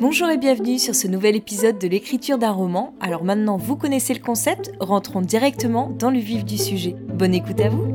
[0.00, 2.94] Bonjour et bienvenue sur ce nouvel épisode de l'écriture d'un roman.
[3.00, 6.96] Alors maintenant vous connaissez le concept, rentrons directement dans le vif du sujet.
[7.14, 7.86] Bonne écoute à vous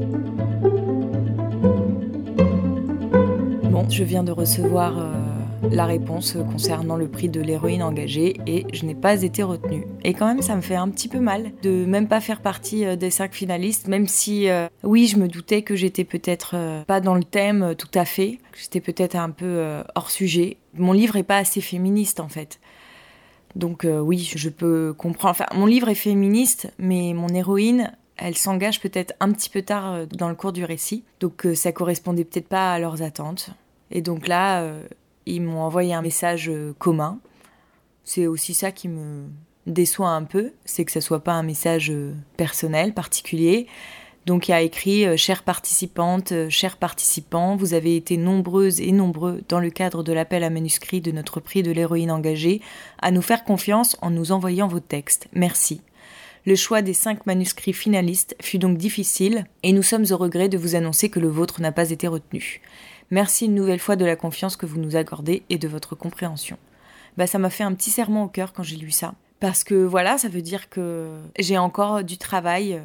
[3.69, 5.24] Bon, je viens de recevoir euh,
[5.71, 9.85] la réponse concernant le prix de l'héroïne engagée et je n'ai pas été retenue.
[10.03, 12.85] Et quand même, ça me fait un petit peu mal de même pas faire partie
[12.85, 16.83] euh, des cinq finalistes, même si, euh, oui, je me doutais que j'étais peut-être euh,
[16.83, 20.57] pas dans le thème tout à fait, que j'étais peut-être un peu hors sujet.
[20.75, 22.59] Mon livre est pas assez féministe en fait.
[23.55, 25.31] Donc oui, je peux comprendre.
[25.31, 30.07] Enfin, mon livre est féministe, mais mon héroïne, elle s'engage peut-être un petit peu tard
[30.07, 33.51] dans le cours du récit, donc ça correspondait peut-être pas à leurs attentes.
[33.91, 34.67] Et donc là,
[35.25, 37.19] ils m'ont envoyé un message euh, commun.
[38.03, 39.25] C'est aussi ça qui me
[39.65, 43.67] déçoit un peu, c'est que ça soit pas un message euh, personnel, particulier.
[44.25, 48.91] Donc il y a écrit euh, Chères participantes, chers participants, vous avez été nombreuses et
[48.91, 52.61] nombreux dans le cadre de l'appel à manuscrit de notre prix de l'héroïne engagée
[53.01, 55.27] à nous faire confiance en nous envoyant vos textes.
[55.33, 55.81] Merci.
[56.47, 60.59] Le choix des cinq manuscrits finalistes fut donc difficile et nous sommes au regret de
[60.59, 62.61] vous annoncer que le vôtre n'a pas été retenu.
[63.11, 66.57] Merci une nouvelle fois de la confiance que vous nous accordez et de votre compréhension.
[67.17, 69.13] Bah, ça m'a fait un petit serment au cœur quand j'ai lu ça.
[69.39, 72.81] Parce que voilà, ça veut dire que j'ai encore du travail euh,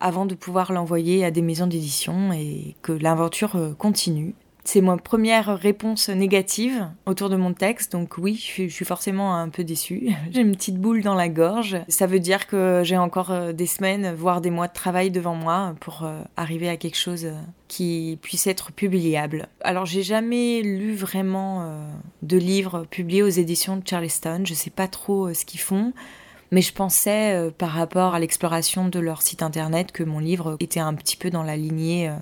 [0.00, 4.34] avant de pouvoir l'envoyer à des maisons d'édition et que l'aventure euh, continue.
[4.64, 9.48] C'est ma première réponse négative autour de mon texte, donc oui, je suis forcément un
[9.48, 10.10] peu déçue.
[10.30, 11.78] J'ai une petite boule dans la gorge.
[11.88, 15.34] Ça veut dire que j'ai encore euh, des semaines, voire des mois de travail devant
[15.34, 17.34] moi pour euh, arriver à quelque chose euh,
[17.66, 19.48] qui puisse être publiable.
[19.62, 21.74] Alors j'ai jamais lu vraiment
[22.22, 25.92] de livres publiés aux éditions de Charleston, je sais pas trop ce qu'ils font.
[26.50, 30.80] Mais je pensais, par rapport à l'exploration de leur site internet, que mon livre était
[30.80, 32.12] un petit peu dans la lignée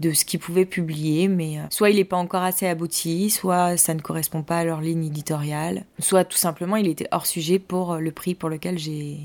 [0.00, 3.76] de ce qu'ils pouvaient publier, mais euh, soit il n'est pas encore assez abouti, soit
[3.76, 7.58] ça ne correspond pas à leur ligne éditoriale, soit tout simplement il était hors sujet
[7.58, 9.18] pour euh, le prix pour lequel j'ai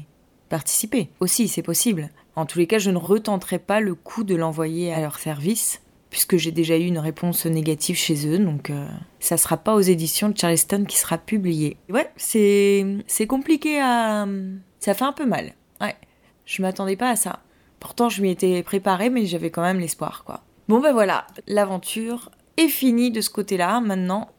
[0.50, 1.10] participé.
[1.20, 2.10] Aussi, c'est possible.
[2.36, 5.82] En tous les cas, je ne retenterai pas le coup de l'envoyer à leur service,
[6.10, 8.88] puisque j'ai déjà eu une réponse négative chez eux, donc euh,
[9.20, 11.78] ça sera pas aux éditions de Charleston qui sera publié.
[11.90, 14.28] Ouais, c'est c'est compliqué à
[14.80, 15.54] ça fait un peu mal.
[15.80, 15.96] Ouais.
[16.46, 17.40] Je m'attendais pas à ça.
[17.80, 20.44] Pourtant, je m'y étais préparée, mais j'avais quand même l'espoir, quoi.
[20.72, 23.82] Bon ben voilà, l'aventure est finie de ce côté-là.
[23.82, 24.30] Maintenant,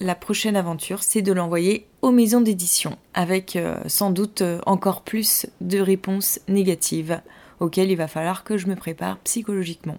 [0.00, 5.02] la prochaine aventure, c'est de l'envoyer aux maisons d'édition, avec euh, sans doute euh, encore
[5.02, 7.20] plus de réponses négatives,
[7.60, 9.98] auxquelles il va falloir que je me prépare psychologiquement.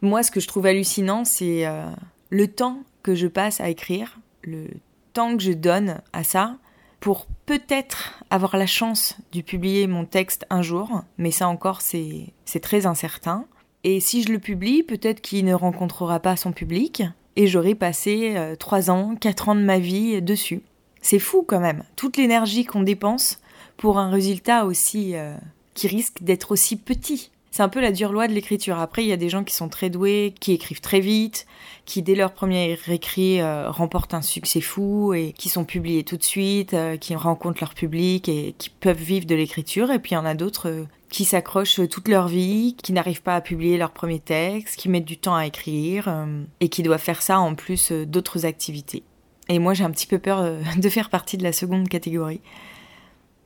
[0.00, 1.84] Moi, ce que je trouve hallucinant, c'est euh,
[2.30, 4.66] le temps que je passe à écrire, le
[5.12, 6.56] temps que je donne à ça,
[6.98, 12.32] pour peut-être avoir la chance de publier mon texte un jour, mais ça encore, c'est
[12.62, 13.44] très incertain.
[13.84, 17.02] Et si je le publie, peut-être qu'il ne rencontrera pas son public,
[17.36, 20.62] et j'aurai passé euh, trois ans, quatre ans de ma vie dessus.
[21.02, 23.38] C'est fou quand même, toute l'énergie qu'on dépense
[23.76, 25.36] pour un résultat aussi euh,
[25.74, 27.30] qui risque d'être aussi petit.
[27.52, 28.78] C'est un peu la dure loi de l'écriture.
[28.78, 31.46] Après, il y a des gens qui sont très doués, qui écrivent très vite,
[31.86, 36.16] qui dès leur premier écrit euh, remportent un succès fou et qui sont publiés tout
[36.16, 39.90] de suite, qui rencontrent leur public et qui peuvent vivre de l'écriture.
[39.90, 43.36] Et puis il y en a d'autres qui s'accrochent toute leur vie, qui n'arrivent pas
[43.36, 47.00] à publier leur premier texte, qui mettent du temps à écrire euh, et qui doivent
[47.00, 49.02] faire ça en plus euh, d'autres activités.
[49.48, 52.40] Et moi j'ai un petit peu peur euh, de faire partie de la seconde catégorie.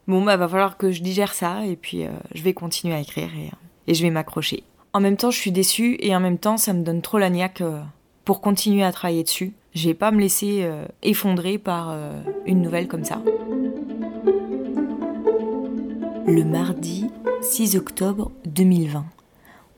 [0.09, 2.05] Bon bah va falloir que je digère ça et puis
[2.35, 3.51] je vais continuer à écrire et,
[3.87, 4.65] et je vais m'accrocher.
[4.93, 7.31] En même temps je suis déçue et en même temps ça me donne trop la
[7.31, 7.63] niaque
[8.25, 9.53] pour continuer à travailler dessus.
[9.73, 10.69] Je vais pas me laisser
[11.03, 11.97] effondrer par
[12.45, 13.23] une nouvelle comme ça.
[16.27, 17.07] Le mardi
[17.43, 19.05] 6 octobre 2020.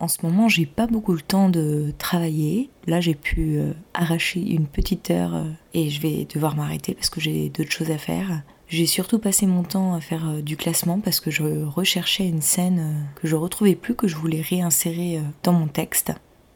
[0.01, 2.71] En ce moment, j'ai pas beaucoup le temps de travailler.
[2.87, 7.09] Là, j'ai pu euh, arracher une petite heure euh, et je vais devoir m'arrêter parce
[7.09, 8.43] que j'ai d'autres choses à faire.
[8.67, 12.43] J'ai surtout passé mon temps à faire euh, du classement parce que je recherchais une
[12.43, 16.13] scène que je retrouvais plus que je voulais réinsérer dans mon texte.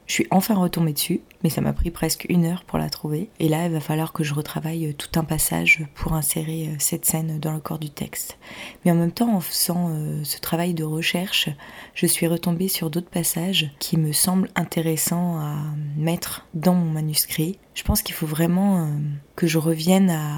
[0.07, 3.29] Je suis enfin retombée dessus, mais ça m'a pris presque une heure pour la trouver.
[3.41, 7.05] Et là, il va falloir que je retravaille tout un passage pour insérer euh, cette
[7.05, 8.39] scène dans le corps du texte.
[8.85, 11.49] Mais en même temps, en faisant euh, ce travail de recherche,
[11.95, 15.57] je suis retombée sur d'autres passages qui me semblent intéressants à
[15.97, 17.59] mettre dans mon manuscrit.
[17.75, 18.89] Je pense qu'il faut vraiment euh,
[19.35, 20.37] que je revienne à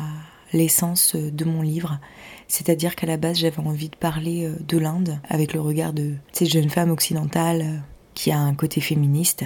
[0.55, 2.01] l'essence de mon livre.
[2.47, 6.49] C'est-à-dire qu'à la base, j'avais envie de parler de l'Inde avec le regard de cette
[6.49, 7.83] jeune femme occidentale
[8.15, 9.45] qui a un côté féministe.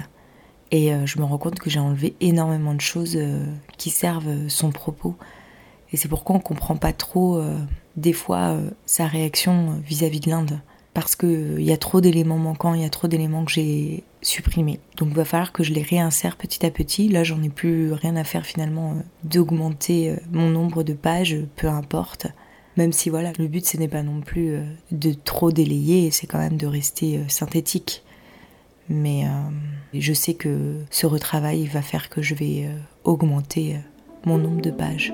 [0.73, 3.45] Et euh, je me rends compte que j'ai enlevé énormément de choses euh,
[3.77, 5.15] qui servent euh, son propos.
[5.93, 7.39] Et c'est pourquoi on comprend pas trop,
[7.97, 10.59] des fois, sa réaction vis-à-vis de l'Inde.
[10.95, 14.79] parce qu'il y a trop d'éléments manquants, il y a trop d'éléments que j'ai supprimés.
[14.97, 17.09] Donc il va falloir que je les réinsère petit à petit.
[17.09, 22.25] Là, j'en ai plus rien à faire finalement d'augmenter mon nombre de pages, peu importe.
[22.75, 26.25] Même si voilà, le but ce n'est pas non plus euh, de trop délayer, c'est
[26.27, 28.03] quand même de rester euh, synthétique.
[28.89, 29.25] Mais
[29.93, 32.69] euh, je sais que ce retravail va faire que je vais
[33.03, 33.77] augmenter
[34.25, 35.13] mon nombre de pages.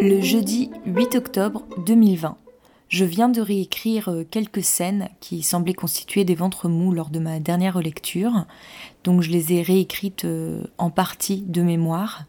[0.00, 2.36] Le jeudi 8 octobre 2020.
[2.88, 7.40] Je viens de réécrire quelques scènes qui semblaient constituer des ventres mous lors de ma
[7.40, 8.46] dernière lecture.
[9.02, 10.26] Donc je les ai réécrites
[10.78, 12.26] en partie de mémoire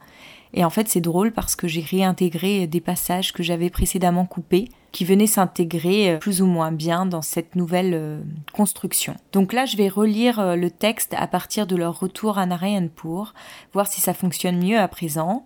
[0.53, 4.69] et en fait, c'est drôle parce que j'ai réintégré des passages que j'avais précédemment coupés,
[4.91, 8.19] qui venaient s'intégrer euh, plus ou moins bien dans cette nouvelle euh,
[8.53, 9.15] construction.
[9.33, 13.33] Donc là, je vais relire euh, le texte à partir de leur retour à Narayanpur,
[13.73, 15.43] voir si ça fonctionne mieux à présent.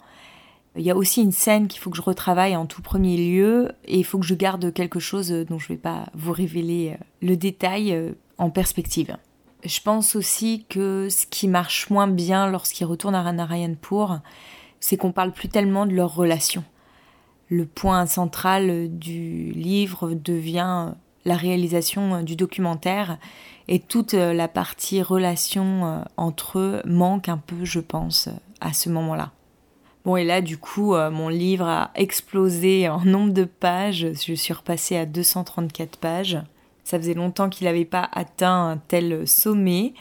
[0.77, 3.73] Il y a aussi une scène qu'il faut que je retravaille en tout premier lieu,
[3.83, 6.95] et il faut que je garde quelque chose dont je ne vais pas vous révéler
[7.21, 9.17] le détail en perspective.
[9.65, 14.21] Je pense aussi que ce qui marche moins bien lorsqu'ils retournent à Narayanpur,
[14.81, 16.65] c'est qu'on parle plus tellement de leur relation.
[17.47, 20.89] Le point central du livre devient
[21.23, 23.17] la réalisation du documentaire
[23.67, 28.27] et toute la partie relation entre eux manque un peu, je pense,
[28.59, 29.31] à ce moment-là.
[30.03, 34.07] Bon, et là, du coup, mon livre a explosé en nombre de pages.
[34.13, 36.39] Je suis repassée à 234 pages.
[36.83, 39.93] Ça faisait longtemps qu'il n'avait pas atteint un tel sommet.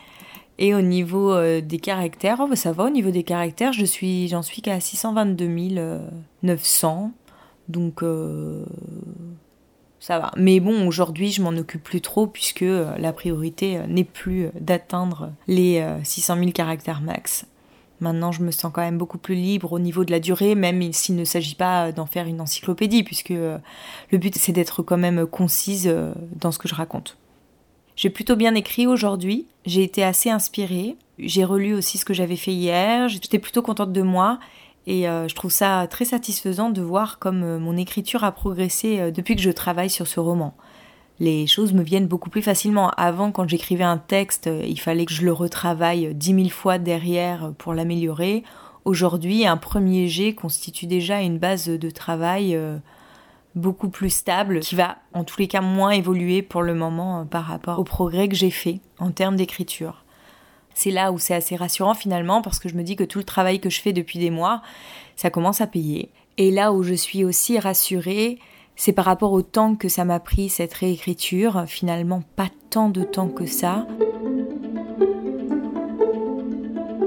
[0.62, 4.28] Et au niveau euh, des caractères, oh, ça va, au niveau des caractères, je suis,
[4.28, 5.48] j'en suis qu'à 622
[6.42, 7.12] 900.
[7.68, 8.66] Donc, euh,
[10.00, 10.30] ça va.
[10.36, 15.32] Mais bon, aujourd'hui, je m'en occupe plus trop puisque euh, la priorité n'est plus d'atteindre
[15.48, 17.46] les 600 000 caractères max.
[18.00, 20.92] Maintenant, je me sens quand même beaucoup plus libre au niveau de la durée, même
[20.92, 23.60] s'il ne s'agit pas d'en faire une encyclopédie, puisque le
[24.12, 25.94] but, c'est d'être quand même concise
[26.34, 27.19] dans ce que je raconte.
[28.00, 32.36] J'ai plutôt bien écrit aujourd'hui, j'ai été assez inspirée, j'ai relu aussi ce que j'avais
[32.36, 34.38] fait hier, j'étais plutôt contente de moi
[34.86, 39.00] et euh, je trouve ça très satisfaisant de voir comme euh, mon écriture a progressé
[39.00, 40.54] euh, depuis que je travaille sur ce roman.
[41.18, 42.88] Les choses me viennent beaucoup plus facilement.
[42.96, 47.52] Avant, quand j'écrivais un texte, il fallait que je le retravaille dix mille fois derrière
[47.58, 48.44] pour l'améliorer.
[48.86, 52.58] Aujourd'hui, un premier jet constitue déjà une base de travail
[53.54, 57.24] beaucoup plus stable, qui va en tous les cas moins évoluer pour le moment euh,
[57.24, 60.04] par rapport au progrès que j'ai fait en termes d'écriture.
[60.74, 63.24] C'est là où c'est assez rassurant finalement parce que je me dis que tout le
[63.24, 64.62] travail que je fais depuis des mois,
[65.16, 66.10] ça commence à payer.
[66.38, 68.38] Et là où je suis aussi rassurée,
[68.76, 73.02] c'est par rapport au temps que ça m'a pris cette réécriture, finalement pas tant de
[73.02, 73.86] temps que ça.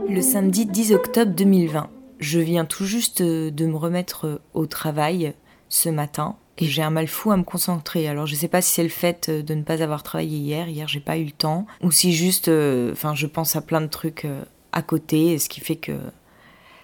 [0.07, 1.89] Le samedi 10 octobre 2020,
[2.19, 5.33] je viens tout juste de me remettre au travail
[5.73, 8.07] ce matin et j'ai un mal fou à me concentrer.
[8.07, 10.69] Alors je sais pas si c'est le fait euh, de ne pas avoir travaillé hier,
[10.69, 13.81] hier j'ai pas eu le temps, ou si juste, euh, enfin je pense à plein
[13.81, 15.93] de trucs euh, à côté, ce qui fait que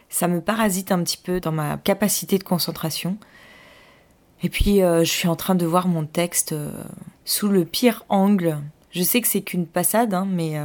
[0.09, 3.17] ça me parasite un petit peu dans ma capacité de concentration.
[4.41, 6.55] Et puis je suis en train de voir mon texte
[7.25, 8.57] sous le pire angle.
[8.91, 10.55] Je sais que c'est qu'une passade, hein, mais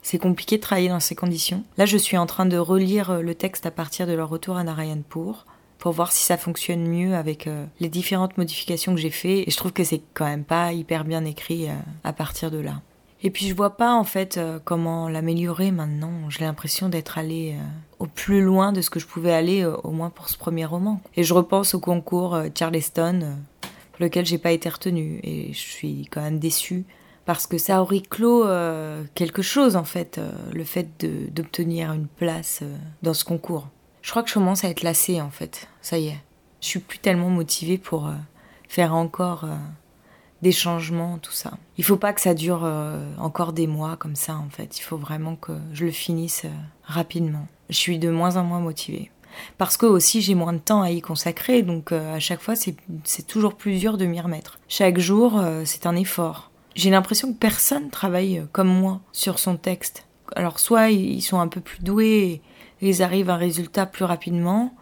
[0.00, 1.64] c'est compliqué de travailler dans ces conditions.
[1.76, 4.64] Là je suis en train de relire le texte à partir de leur retour à
[4.64, 5.44] Narayanpur
[5.84, 9.46] pour voir si ça fonctionne mieux avec euh, les différentes modifications que j'ai fait.
[9.46, 12.56] Et je trouve que c'est quand même pas hyper bien écrit euh, à partir de
[12.56, 12.80] là.
[13.22, 16.30] Et puis je vois pas en fait euh, comment l'améliorer maintenant.
[16.30, 17.58] J'ai l'impression d'être allée
[17.98, 21.02] au plus loin de ce que je pouvais aller, au moins pour ce premier roman.
[21.16, 23.36] Et je repense au concours Charleston,
[23.92, 25.20] pour lequel j'ai pas été retenue.
[25.22, 26.86] Et je suis quand même déçue
[27.26, 28.46] parce que ça aurait clos
[29.14, 30.18] quelque chose en fait,
[30.50, 32.62] le fait d'obtenir une place
[33.02, 33.68] dans ce concours.
[34.04, 35.66] Je crois que je commence à être lassée en fait.
[35.80, 36.18] Ça y est.
[36.60, 38.12] Je suis plus tellement motivée pour euh,
[38.68, 39.56] faire encore euh,
[40.42, 41.52] des changements, tout ça.
[41.78, 44.78] Il faut pas que ça dure euh, encore des mois comme ça en fait.
[44.78, 46.44] Il faut vraiment que je le finisse
[46.84, 47.46] rapidement.
[47.70, 49.10] Je suis de moins en moins motivée.
[49.56, 53.26] Parce que aussi j'ai moins de temps à y consacrer, donc à chaque fois c'est
[53.26, 54.60] toujours plus dur de m'y remettre.
[54.68, 56.52] Chaque jour c'est un effort.
[56.76, 60.06] J'ai l'impression que personne travaille comme moi sur son texte.
[60.34, 62.42] Alors soit ils sont un peu plus doués
[62.88, 64.74] ils arrivent à un résultat plus rapidement,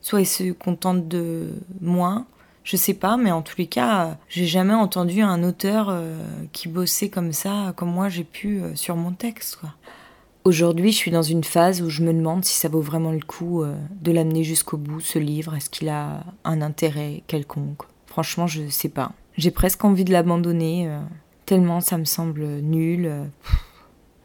[0.00, 2.26] soit ils se contentent de moins.
[2.64, 6.18] Je sais pas, mais en tous les cas, j'ai jamais entendu un auteur euh,
[6.52, 9.60] qui bossait comme ça, comme moi j'ai pu euh, sur mon texte.
[10.42, 13.20] Aujourd'hui, je suis dans une phase où je me demande si ça vaut vraiment le
[13.20, 15.54] coup euh, de l'amener jusqu'au bout, ce livre.
[15.54, 17.82] Est-ce qu'il a un intérêt quelconque?
[18.06, 19.12] Franchement, je sais pas.
[19.36, 20.90] J'ai presque envie de l'abandonner,
[21.44, 23.28] tellement ça me semble nul.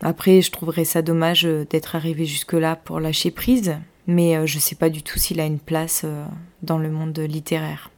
[0.02, 3.76] Après, je trouverais ça dommage euh, d'être arrivé jusque-là pour lâcher prise,
[4.08, 6.26] mais euh, je sais pas du tout s'il a une place euh,
[6.64, 7.92] dans le monde littéraire.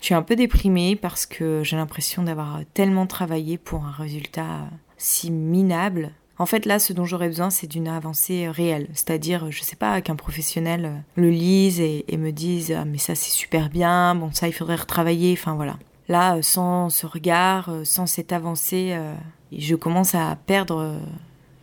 [0.00, 4.68] Je suis un peu déprimée parce que j'ai l'impression d'avoir tellement travaillé pour un résultat
[4.96, 6.12] si minable.
[6.38, 8.86] En fait, là, ce dont j'aurais besoin, c'est d'une avancée réelle.
[8.92, 13.32] C'est-à-dire, je sais pas, qu'un professionnel le lise et, me dise ah, mais ça c'est
[13.32, 15.76] super bien, bon ça il faudrait retravailler, enfin voilà.
[16.06, 18.96] Là, sans ce regard, sans cette avancée,
[19.50, 20.96] je commence à perdre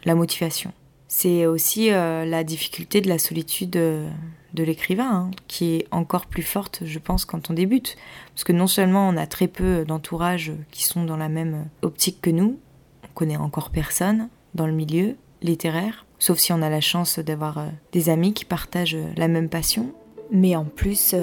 [0.05, 0.71] la motivation.
[1.07, 4.09] C'est aussi euh, la difficulté de la solitude euh,
[4.53, 7.95] de l'écrivain, hein, qui est encore plus forte, je pense, quand on débute.
[8.33, 12.21] Parce que non seulement on a très peu d'entourage qui sont dans la même optique
[12.21, 12.59] que nous,
[13.03, 17.59] on connaît encore personne dans le milieu littéraire, sauf si on a la chance d'avoir
[17.59, 19.93] euh, des amis qui partagent la même passion.
[20.31, 21.13] Mais en plus,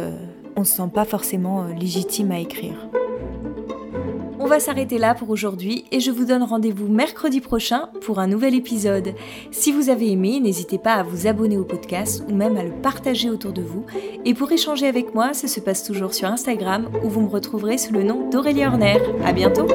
[0.54, 2.88] on ne se sent pas forcément légitime à écrire.
[4.42, 8.26] On va s'arrêter là pour aujourd'hui et je vous donne rendez-vous mercredi prochain pour un
[8.26, 9.14] nouvel épisode.
[9.52, 12.72] Si vous avez aimé, n'hésitez pas à vous abonner au podcast ou même à le
[12.72, 13.86] partager autour de vous.
[14.24, 17.78] Et pour échanger avec moi, ça se passe toujours sur Instagram où vous me retrouverez
[17.78, 18.98] sous le nom d'Aurélie Horner.
[19.24, 19.68] À bientôt!